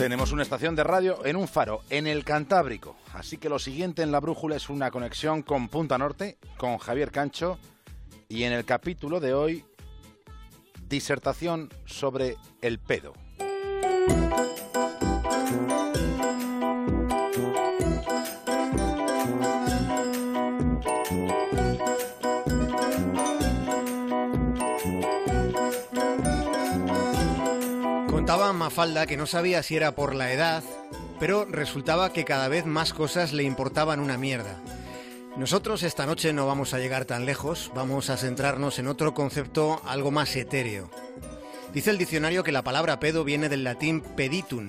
[0.00, 2.96] Tenemos una estación de radio en un faro, en el Cantábrico.
[3.12, 7.10] Así que lo siguiente en la brújula es una conexión con Punta Norte, con Javier
[7.10, 7.58] Cancho.
[8.26, 9.62] Y en el capítulo de hoy,
[10.88, 13.12] disertación sobre el pedo.
[28.60, 30.62] Mafalda que no sabía si era por la edad,
[31.18, 34.60] pero resultaba que cada vez más cosas le importaban una mierda.
[35.34, 39.80] Nosotros esta noche no vamos a llegar tan lejos, vamos a centrarnos en otro concepto
[39.86, 40.90] algo más etéreo.
[41.72, 44.68] Dice el diccionario que la palabra pedo viene del latín peditum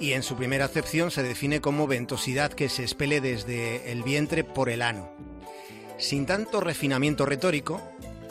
[0.00, 4.42] y en su primera acepción se define como ventosidad que se expele desde el vientre
[4.42, 5.12] por el ano.
[5.96, 7.80] Sin tanto refinamiento retórico,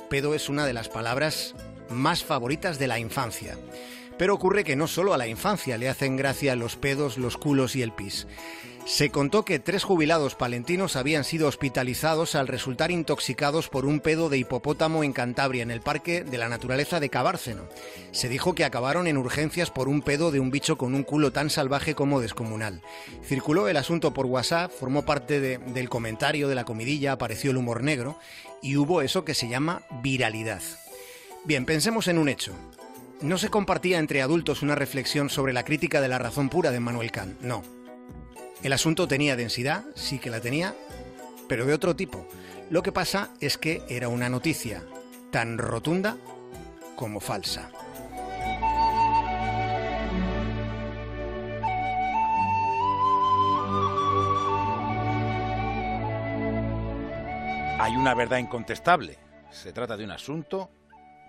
[0.09, 1.55] pedo es una de las palabras
[1.89, 3.57] más favoritas de la infancia.
[4.21, 7.75] Pero ocurre que no solo a la infancia le hacen gracia los pedos, los culos
[7.75, 8.27] y el pis.
[8.85, 14.29] Se contó que tres jubilados palentinos habían sido hospitalizados al resultar intoxicados por un pedo
[14.29, 17.63] de hipopótamo en Cantabria, en el Parque de la Naturaleza de Cabárceno.
[18.11, 21.31] Se dijo que acabaron en urgencias por un pedo de un bicho con un culo
[21.31, 22.83] tan salvaje como descomunal.
[23.23, 27.81] Circuló el asunto por WhatsApp, formó parte del comentario de la comidilla, apareció el humor
[27.81, 28.19] negro
[28.61, 30.61] y hubo eso que se llama viralidad.
[31.43, 32.53] Bien, pensemos en un hecho.
[33.21, 36.79] No se compartía entre adultos una reflexión sobre la crítica de la razón pura de
[36.79, 37.61] Manuel Kant, no.
[38.63, 40.73] El asunto tenía densidad, sí que la tenía,
[41.47, 42.27] pero de otro tipo.
[42.71, 44.83] Lo que pasa es que era una noticia
[45.29, 46.17] tan rotunda
[46.95, 47.69] como falsa.
[57.79, 59.19] Hay una verdad incontestable.
[59.51, 60.71] Se trata de un asunto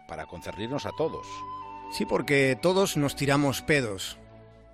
[0.09, 1.27] para concernirnos a todos.
[1.93, 4.17] Sí, porque todos nos tiramos pedos.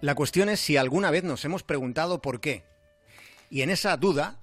[0.00, 2.62] La cuestión es si alguna vez nos hemos preguntado por qué.
[3.50, 4.38] Y en esa duda,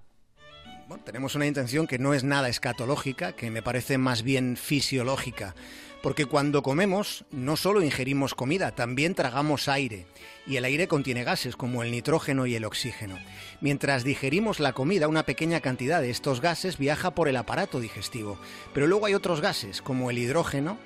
[1.06, 5.56] tenemos una intención que no es nada escatológica, que me parece más bien fisiológica.
[6.04, 10.06] Porque cuando comemos, no solo ingerimos comida, también tragamos aire.
[10.46, 13.18] Y el aire contiene gases como el nitrógeno y el oxígeno.
[13.62, 18.38] Mientras digerimos la comida, una pequeña cantidad de estos gases viaja por el aparato digestivo.
[18.74, 20.78] Pero luego hay otros gases, como el hidrógeno,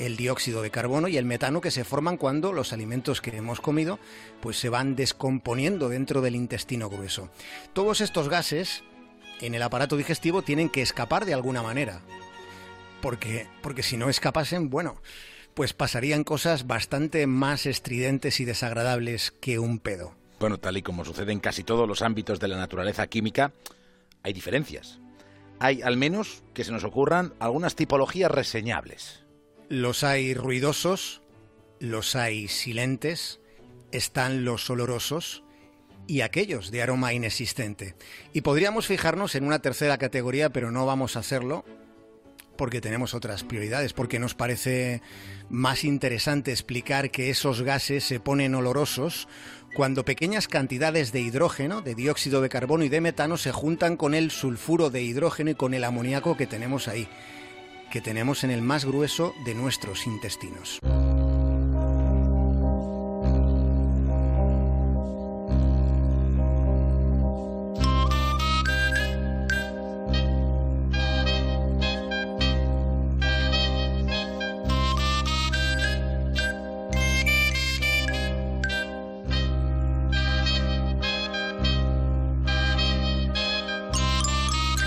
[0.00, 3.60] el dióxido de carbono y el metano que se forman cuando los alimentos que hemos
[3.60, 3.98] comido
[4.40, 7.30] pues se van descomponiendo dentro del intestino grueso.
[7.74, 8.82] Todos estos gases
[9.40, 12.00] en el aparato digestivo tienen que escapar de alguna manera.
[13.02, 15.00] Porque, porque si no escapasen, bueno,
[15.54, 20.14] pues pasarían cosas bastante más estridentes y desagradables que un pedo.
[20.38, 23.52] Bueno, tal y como sucede en casi todos los ámbitos de la naturaleza química,
[24.22, 24.98] hay diferencias.
[25.58, 29.24] Hay, al menos, que se nos ocurran algunas tipologías reseñables.
[29.70, 31.22] Los hay ruidosos,
[31.78, 33.38] los hay silentes,
[33.92, 35.44] están los olorosos
[36.08, 37.94] y aquellos de aroma inexistente.
[38.32, 41.64] Y podríamos fijarnos en una tercera categoría, pero no vamos a hacerlo
[42.56, 45.02] porque tenemos otras prioridades, porque nos parece
[45.48, 49.28] más interesante explicar que esos gases se ponen olorosos
[49.76, 54.14] cuando pequeñas cantidades de hidrógeno, de dióxido de carbono y de metano se juntan con
[54.14, 57.08] el sulfuro de hidrógeno y con el amoníaco que tenemos ahí
[57.90, 60.80] que tenemos en el más grueso de nuestros intestinos.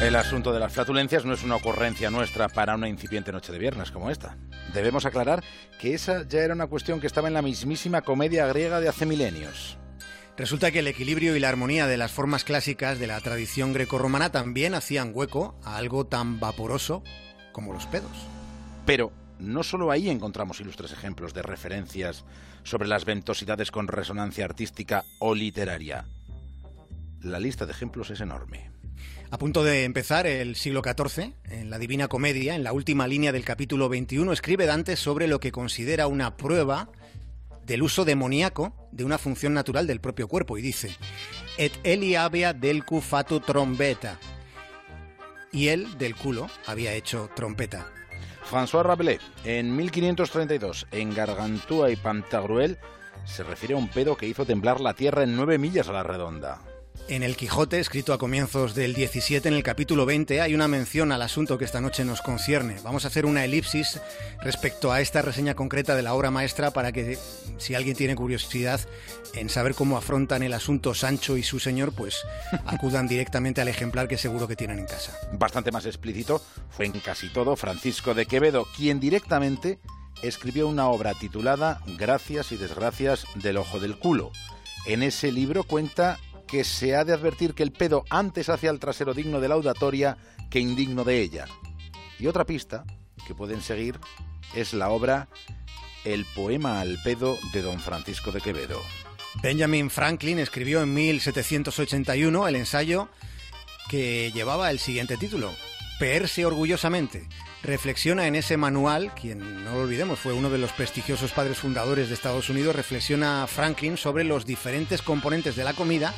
[0.04, 3.58] El asunto de las flatulencias no es una ocurrencia nuestra para una incipiente noche de
[3.58, 4.36] viernes como esta.
[4.74, 5.42] Debemos aclarar
[5.80, 9.06] que esa ya era una cuestión que estaba en la mismísima comedia griega de hace
[9.06, 9.78] milenios.
[10.36, 14.30] Resulta que el equilibrio y la armonía de las formas clásicas de la tradición grecorromana
[14.30, 17.02] también hacían hueco a algo tan vaporoso
[17.54, 18.28] como los pedos.
[18.86, 22.26] Pero no solo ahí encontramos ilustres ejemplos de referencias
[22.64, 26.10] sobre las ventosidades con resonancia artística o literaria.
[27.22, 28.73] La lista de ejemplos es enorme.
[29.32, 33.32] A punto de empezar el siglo XIV, en la Divina Comedia, en la última línea
[33.32, 36.90] del capítulo 21, escribe Dante sobre lo que considera una prueba
[37.66, 40.96] del uso demoníaco de una función natural del propio cuerpo y dice:
[41.58, 44.20] Et eli habia del fato trombeta.
[45.52, 47.92] Y él, del culo, había hecho trompeta.
[48.50, 52.78] François Rabelais, en 1532, en Gargantúa y Pantagruel,
[53.26, 56.04] se refiere a un pedo que hizo temblar la tierra en nueve millas a la
[56.04, 56.62] redonda.
[57.10, 61.12] En el Quijote, escrito a comienzos del 17, en el capítulo 20, hay una mención
[61.12, 62.78] al asunto que esta noche nos concierne.
[62.82, 64.00] Vamos a hacer una elipsis
[64.42, 67.18] respecto a esta reseña concreta de la obra maestra para que,
[67.58, 68.80] si alguien tiene curiosidad
[69.34, 72.24] en saber cómo afrontan el asunto Sancho y su señor, pues
[72.66, 75.18] acudan directamente al ejemplar que seguro que tienen en casa.
[75.34, 79.80] Bastante más explícito fue en casi todo Francisco de Quevedo, quien directamente
[80.22, 84.32] escribió una obra titulada Gracias y desgracias del ojo del culo.
[84.86, 86.18] En ese libro cuenta
[86.54, 89.56] que se ha de advertir que el pedo antes hacia el trasero digno de la
[89.56, 90.18] audatoria
[90.52, 91.48] que indigno de ella.
[92.20, 92.86] Y otra pista
[93.26, 94.00] que pueden seguir
[94.54, 95.30] es la obra
[96.06, 98.80] El poema al pedo de don Francisco de Quevedo.
[99.42, 103.10] Benjamin Franklin escribió en 1781 el ensayo
[103.90, 105.52] que llevaba el siguiente título,
[105.98, 107.28] Peerse orgullosamente.
[107.64, 112.10] Reflexiona en ese manual, quien no lo olvidemos fue uno de los prestigiosos padres fundadores
[112.10, 116.14] de Estados Unidos, reflexiona Franklin sobre los diferentes componentes de la comida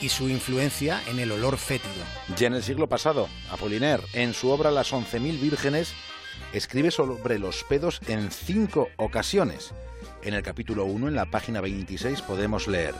[0.00, 1.94] y su influencia en el olor fétido.
[2.36, 5.94] Ya en el siglo pasado, Apollinaire, en su obra Las 11.000 vírgenes,
[6.52, 9.72] escribe sobre los pedos en cinco ocasiones.
[10.22, 12.94] En el capítulo 1, en la página 26, podemos leer,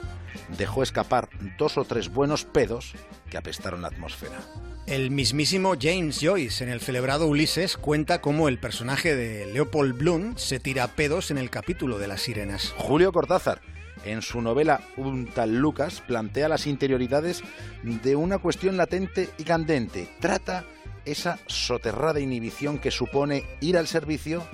[0.57, 2.93] dejó escapar dos o tres buenos pedos
[3.31, 4.39] que apestaron la atmósfera.
[4.87, 10.39] El mismísimo James Joyce en el celebrado Ulises cuenta cómo el personaje de Leopold Bloom
[10.39, 12.73] se tira pedos en el capítulo de las sirenas.
[12.79, 13.61] Julio Cortázar,
[14.05, 17.43] en su novela Un tal Lucas, plantea las interioridades
[17.83, 20.09] de una cuestión latente y candente.
[20.21, 20.65] Trata
[21.11, 24.47] esa soterrada inhibición que supone ir al servicio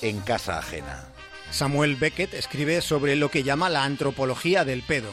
[0.00, 1.08] en casa ajena.
[1.50, 5.10] Samuel Beckett escribe sobre lo que llama la antropología del pedo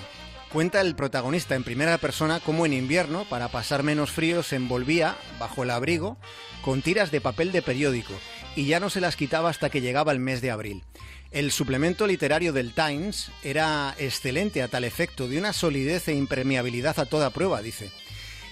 [0.51, 5.15] Cuenta el protagonista en primera persona cómo en invierno, para pasar menos frío, se envolvía
[5.39, 6.17] bajo el abrigo
[6.63, 8.13] con tiras de papel de periódico
[8.55, 10.83] y ya no se las quitaba hasta que llegaba el mes de abril.
[11.29, 16.99] El suplemento literario del Times era excelente a tal efecto, de una solidez e impermeabilidad
[16.99, 17.91] a toda prueba, dice.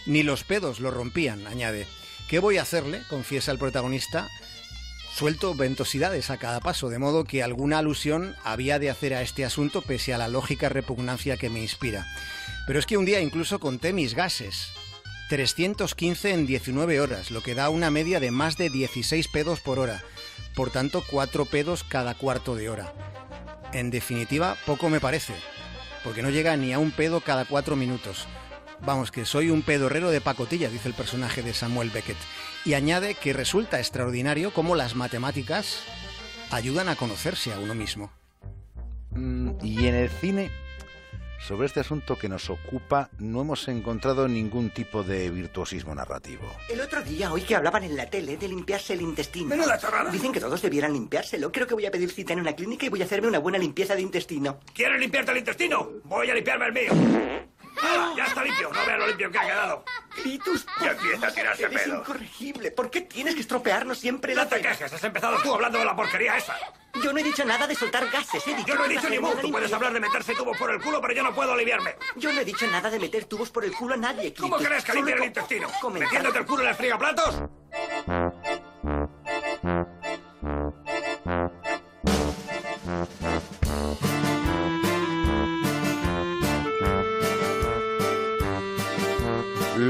[0.05, 1.87] Ni los pedos lo rompían, añade.
[2.27, 3.03] ¿Qué voy a hacerle?
[3.09, 4.29] confiesa el protagonista
[5.17, 9.45] suelto ventosidades a cada paso, de modo que alguna alusión había de hacer a este
[9.45, 12.05] asunto pese a la lógica repugnancia que me inspira.
[12.67, 14.67] Pero es que un día incluso conté mis gases.
[15.29, 19.79] 315 en 19 horas, lo que da una media de más de 16 pedos por
[19.79, 20.03] hora.
[20.53, 22.93] Por tanto, 4 pedos cada cuarto de hora.
[23.73, 25.33] En definitiva, poco me parece,
[26.03, 28.27] porque no llega ni a un pedo cada 4 minutos.
[28.81, 32.17] Vamos, que soy un pedorrero de pacotilla, dice el personaje de Samuel Beckett.
[32.65, 35.83] Y añade que resulta extraordinario cómo las matemáticas
[36.51, 38.11] ayudan a conocerse a uno mismo.
[39.11, 40.51] Mm, y en el cine,
[41.39, 46.43] sobre este asunto que nos ocupa, no hemos encontrado ningún tipo de virtuosismo narrativo.
[46.69, 49.47] El otro día oí que hablaban en la tele de limpiarse el intestino.
[49.47, 50.11] Menuda chorrada.
[50.11, 51.51] Dicen que todos debieran limpiárselo.
[51.51, 53.57] Creo que voy a pedir cita en una clínica y voy a hacerme una buena
[53.57, 54.59] limpieza de intestino.
[54.73, 55.89] ¿Quieres limpiarte el intestino?
[56.03, 57.47] Voy a limpiarme el mío.
[57.81, 58.13] ¡Ah!
[58.17, 58.69] ¡Ya está limpio!
[58.73, 59.85] No veas lo limpio que ha quedado.
[60.23, 61.99] Titus, Ya empieza a tirarse eres pedo.
[61.99, 62.71] incorregible.
[62.71, 65.85] ¿Por qué tienes que estropearnos siempre la No te quejes, has empezado tú hablando de
[65.85, 66.55] la porquería esa.
[67.03, 68.45] Yo no he dicho nada de soltar gases.
[68.47, 69.29] He dicho Yo no he dicho ni mu.
[69.35, 71.95] Tú puedes hablar de meterse tubos por el culo, pero yo no puedo aliviarme.
[72.15, 74.67] Yo no he dicho nada de meter tubos por el culo a nadie, ¿Cómo Clitus.
[74.67, 75.67] crees que limpia el intestino?
[75.81, 77.41] comentar- ¿Metiéndote el culo en el frigaplatos?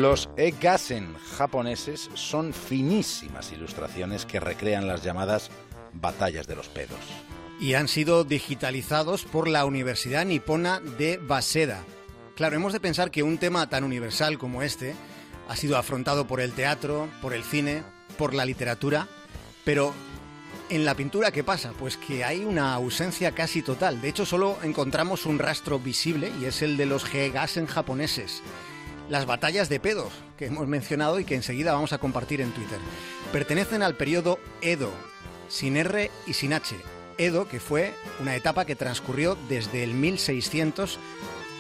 [0.10, 5.50] Los e-gassen japoneses son finísimas ilustraciones que recrean las llamadas
[5.92, 6.98] batallas de los pedos.
[7.60, 11.84] Y han sido digitalizados por la Universidad Nipona de Waseda.
[12.38, 14.96] Claro, hemos de pensar que un tema tan universal como este
[15.50, 17.84] ha sido afrontado por el teatro, por el cine,
[18.18, 19.10] por la literatura,
[19.66, 19.94] pero
[20.70, 21.74] en la pintura, ¿qué pasa?
[21.78, 24.00] Pues que hay una ausencia casi total.
[24.00, 28.42] De hecho, solo encontramos un rastro visible y es el de los Gegassen japoneses.
[29.10, 32.80] Las batallas de pedos que hemos mencionado y que enseguida vamos a compartir en Twitter.
[33.32, 34.92] Pertenecen al periodo Edo,
[35.48, 36.76] sin R y sin H.
[37.18, 41.00] Edo, que fue una etapa que transcurrió desde el 1600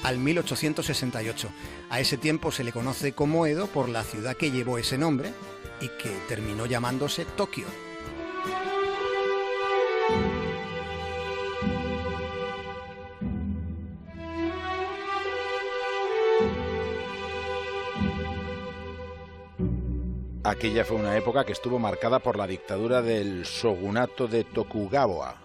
[0.03, 1.49] al 1868.
[1.89, 5.31] A ese tiempo se le conoce como Edo por la ciudad que llevó ese nombre
[5.79, 7.86] y que terminó llamándose Tokio.
[20.47, 25.35] Aquella fue una época que estuvo marcada por la dictadura del shogunato de Tokugawa.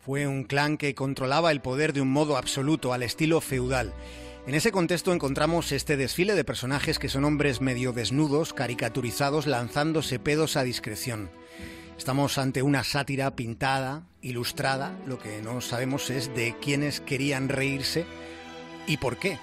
[0.00, 3.92] Fue un clan que controlaba el poder de un modo absoluto, al estilo feudal.
[4.48, 10.18] En ese contexto encontramos este desfile de personajes que son hombres medio desnudos, caricaturizados, lanzándose
[10.18, 11.30] pedos a discreción.
[11.96, 18.04] Estamos ante una sátira pintada, ilustrada, lo que no sabemos es de quiénes querían reírse
[18.88, 19.38] y por qué.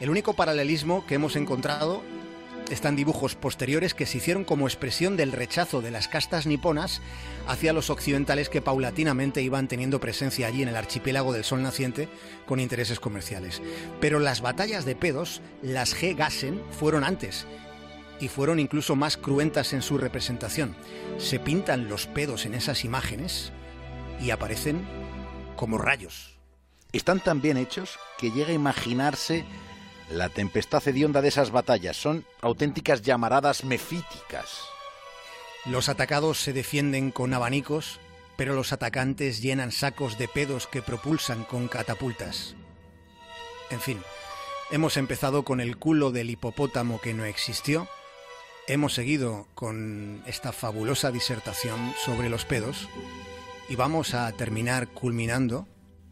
[0.00, 2.00] El único paralelismo que hemos encontrado
[2.70, 7.00] están dibujos posteriores que se hicieron como expresión del rechazo de las castas niponas
[7.46, 12.08] hacia los occidentales que paulatinamente iban teniendo presencia allí en el archipiélago del Sol Naciente
[12.46, 13.62] con intereses comerciales.
[14.00, 17.46] Pero las batallas de pedos, las G-Gassen, fueron antes
[18.20, 20.74] y fueron incluso más cruentas en su representación.
[21.18, 23.52] Se pintan los pedos en esas imágenes
[24.20, 24.84] y aparecen
[25.54, 26.36] como rayos.
[26.92, 29.44] Están tan bien hechos que llega a imaginarse
[30.10, 31.96] la tempestad hedionda de esas batallas.
[31.96, 34.60] Son auténticas llamaradas mefíticas.
[35.64, 37.98] Los atacados se defienden con abanicos,
[38.36, 42.54] pero los atacantes llenan sacos de pedos que propulsan con catapultas.
[43.70, 44.00] En fin,
[44.70, 47.88] hemos empezado con el culo del hipopótamo que no existió,
[48.68, 52.88] hemos seguido con esta fabulosa disertación sobre los pedos
[53.68, 55.66] y vamos a terminar culminando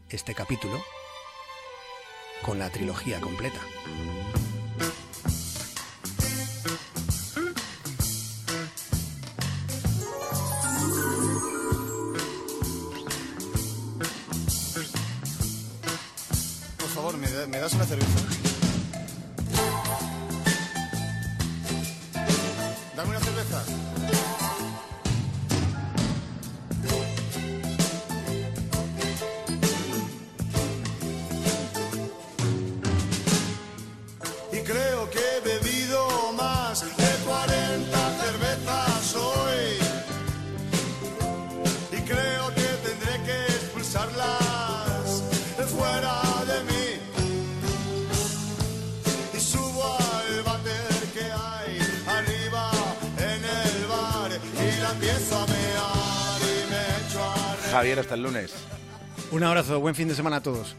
[0.09, 0.83] este capítulo
[2.43, 3.59] con la trilogía completa.
[16.79, 18.44] Por favor, ¿me, da- me das una cerveza?
[49.35, 51.77] Y subo al váter que hay
[52.07, 52.71] arriba
[53.17, 57.71] en el bar y la empiezo a mear y me echo a.
[57.71, 58.53] Javier, hasta el lunes.
[59.31, 60.75] Un abrazo, buen fin de semana a todos.